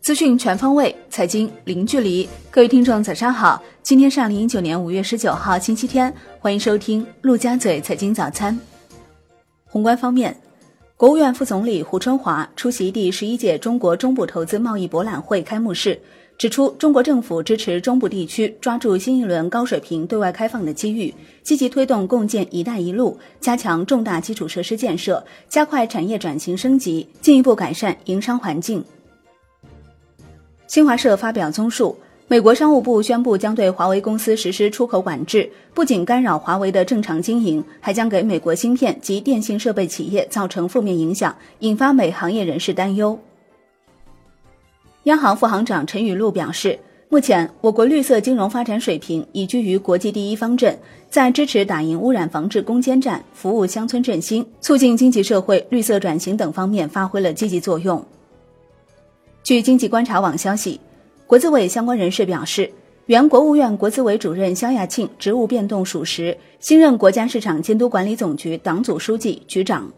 [0.00, 2.28] 资讯全方位，财经零距离。
[2.50, 3.62] 各位听众，早上好！
[3.82, 8.58] 今天是二零一九年五月十九号，星期天，欢迎收听陆家嘴财经早餐。
[9.66, 10.36] 宏观方面，
[10.96, 16.00] 国务院副总理胡春华出席第十一届中国中部投资贸易博览会开幕式，
[16.40, 28.82] 指出，中国政府支持中部地区抓住新一轮高水平对外开放的机遇，积极推动共建“一带一路”，加强重大基础设施建设，加快产业转型升级，进一步改善营商环境。
[30.66, 31.94] 新华社发表综述，
[32.26, 43.20] 美国商务部宣布将对华为公司实施出口管制，不仅干扰华为的正常经营，还将给美国芯片及电信设备企业造成负面影响，引发美行业人士担忧。
[45.04, 46.78] 央行副行长陈雨露表示，
[47.08, 50.78] 目前我国绿色金融发展水平已居于国际第一方阵，
[51.08, 58.04] 在支持打赢污染防治攻坚战、服务乡村振兴、促进经济社会绿色转型等方面发挥了积极作用。
[59.42, 60.78] 据经济观察网消息，
[61.26, 62.70] 国资委相关人士表示，
[63.06, 69.90] 原国务院国资委主任肖亚庆职务变动属实，新任国家市场监督管理总局党组书记、局长。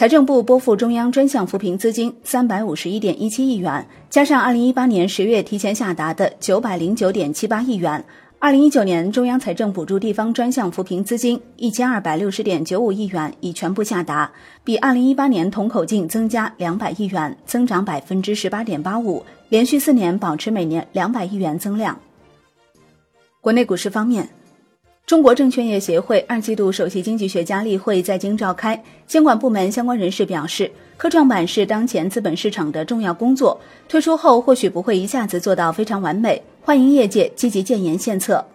[0.00, 8.02] 财政部拨付中央专项扶贫资金三百五十一点一七亿元，加上二零一八年十月提前下达的九百零九点七八亿元。
[8.38, 14.32] 二零一九年中央财政补助地方专项扶贫资金一千二百六十点九五亿元已全部下达，
[14.64, 21.94] 比二零一八年同口径增加两百亿元，增长百分之十八点八五，连续四年保持每年两百亿元增量。
[23.42, 24.26] 国内股市方面，
[25.10, 36.40] 中国证券业协会二季度首席经济学家例会在京召开，监管部门相关人士表示，科创板是当前资本市场的重要工作，推出后或许不会一下子做到非常完美。
[36.62, 38.46] 欢迎业界积极建言献策。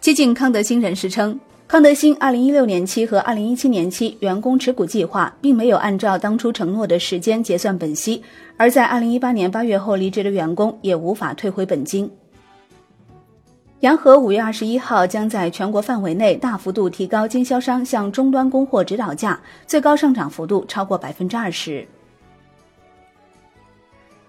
[0.00, 1.38] 接近康德新人士称，
[1.68, 8.22] 康德新2016年期和2017年期员工持股计划并没有按照当初承诺的时间结算本息，
[8.56, 12.10] 而在2018年8月后离职的员工也无法退回本金。
[13.80, 21.86] 洋河5月21号将在全国范围内大幅度提高经销商向终端供货指导价，最高上涨幅度超过百分之二十。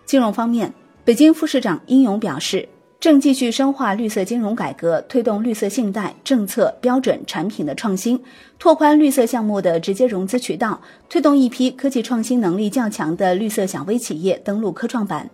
[0.06, 0.74] 金融方面。
[1.04, 2.70] 北京副市长殷勇表示，
[3.00, 8.22] 正继续深化绿色金融改革，推动绿色信贷政策、标准、产品的创新，
[8.60, 10.80] 拓宽绿色项目的直接融资渠道，
[11.10, 15.30] 推动一批科技创新能力较强的绿色小微企业登陆科创板。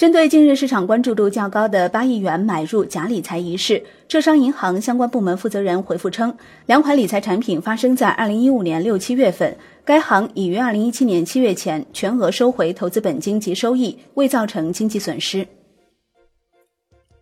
[0.00, 6.34] 针对近日市场关注度较高的八亿元买入假理财一事，浙商银行相关部门负责人回复称，
[6.64, 15.46] 两款理财产品发生在二零一五年六七月份，该行已于二零一七年七月前全额收回投资本金及收益，未造成经济损失。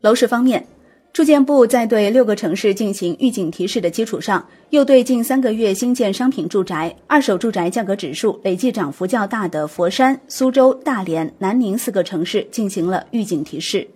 [0.00, 0.64] 楼市方面。
[1.12, 13.88] 住建部在对六个城市进行预警提示的基础上，又对近三个月新建商品住宅、二手住宅价格指数累计涨幅较大的佛山、苏州、大连、南宁四个城市进行了预警提示。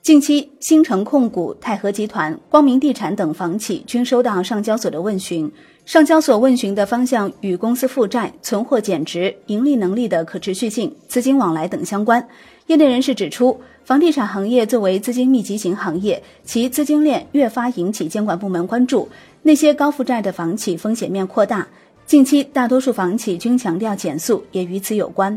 [0.00, 5.52] 近期，新城控股、泰禾集团、光明地产等房企均收到上交所的问询，
[5.84, 12.26] 上交所问询的方向与公司负债、存货减值、盈利能力的可持续性、资金往来等相关。
[12.66, 13.60] 业内人士指出。
[13.82, 19.08] 房地产行业作为资金密集型行业，其资金链越发引起监管部门关注。
[19.42, 21.66] 那些高负债的房企风险面扩大，
[22.06, 25.36] 近期大多数房企均强调减速，也与此有关。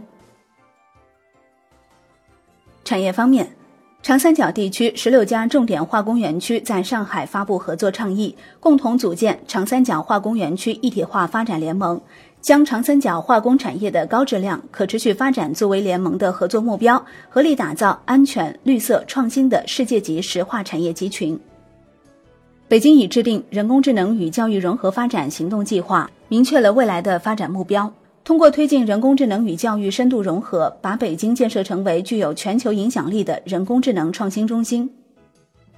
[2.84, 3.50] 产业方面，
[4.03, 12.00] 长三角地区十六家重点化工园区在上海发布合作倡议，共同组建长三角化工园区一体化发展联盟。
[12.41, 21.40] 将长三角化工产业的高质量、可持续发展作为联盟的合作目标，合力打造安全、绿色、创新的世界级石化产业集群。
[22.68, 27.90] 北京已制定人工智能与教育融合发展行动计划，明确了未来的发展目标。
[28.23, 34.89] 通过推进人工智能与教育深度融合，把北京建设成为具有全球影响力的人工智能创新中心。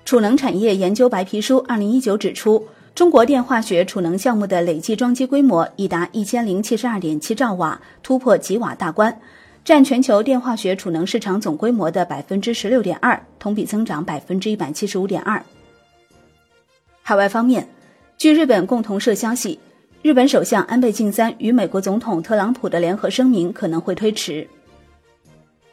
[0.05, 2.65] 储能产业研究白皮书二零一九指出。
[2.93, 9.19] 中国电化学储能项目的累计装机规模已达一千零七十二点七兆瓦，突破吉瓦大关，
[9.65, 15.43] 占全球电化学储能市场总规模的百分之十六点二，同比增长百分之一百七十五点二。
[17.01, 17.67] 海外方面，
[18.17, 19.59] 据日本共同社消息，
[20.05, 24.47] 日本首相安倍晋三与美国总统特朗普的联合声明可能会推迟。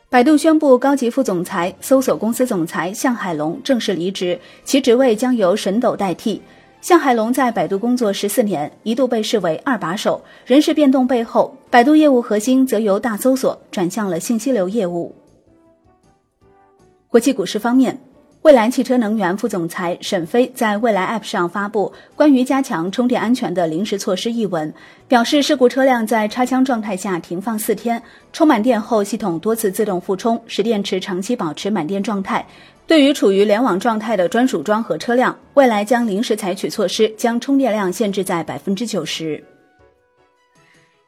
[0.09, 6.41] 百度宣布高级副总裁、搜索公司总裁向海龙正式离职，其职位将由神斗代替。
[6.81, 10.19] 向海龙在百度工作十四年，一度被视为二把手。
[10.47, 15.15] 人事变动背后，百度业务核心则由大搜索转向了信息流业务。
[17.09, 18.01] 国际股市方面，
[18.43, 24.75] 蔚来汽车能源副总裁沈飞在蔚来 App 上发布关于加强充电安全的临时措施一文，
[25.07, 28.03] 表示事故车辆在插枪状态下停放四天，
[28.33, 32.45] 充满电后系统多次自动复充，使电池长期保持满电状态。
[32.85, 39.43] 对于处于联网状态的专属桩和车辆，未来将临时采取措施，将充电量限制在百分之九十。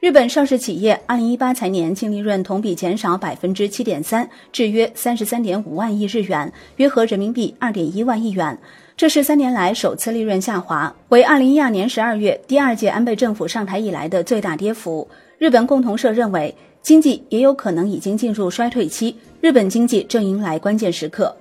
[0.04, 8.58] 日本上市企业二零一八财年净利润同比减少百分之七点三，至约三十三点五万亿日元，约合人民币二点一万亿元。
[8.98, 15.08] 这是三年来首次利润下滑，为二零一二年十二月第二届安倍政府上台以来的最大跌幅。
[15.38, 21.34] 日本共同社认为，经济也有可能已经进入衰退期，日本经济正迎来关键时刻。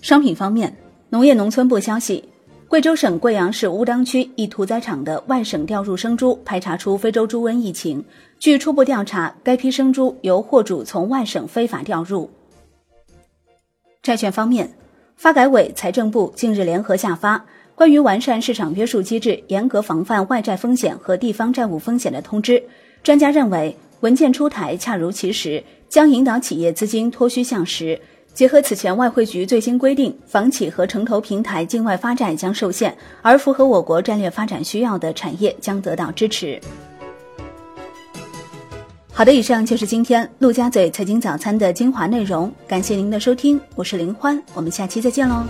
[0.00, 0.74] 商品方面，
[1.10, 2.24] 农业农村部消息。
[2.68, 8.04] 贵州省贵阳市乌当区一屠宰场的外省调入生猪排查出非洲猪瘟疫情。
[8.40, 12.28] 据初步调查，该批生猪由货主从外省非法调入。
[14.02, 14.68] 债券方面，
[15.16, 17.38] 发改委、财政部近日联合下发
[17.76, 22.52] 《关于完善市场约束机制，严格防范外债风险和地方债务风险的通知》。
[23.04, 28.00] 专家认为，文件出台恰如其时，将引导企业资金脱虚向实。
[28.36, 36.60] 结合此前外汇局最新规定，房企和城投平台境外发展将受限，而符合我国战略发展需要的产业将得到支持。
[39.10, 45.42] 好的，以上就是今天陆家嘴财经早餐的精华内容，感谢您的收听，我是林欢，我们下期再见喽。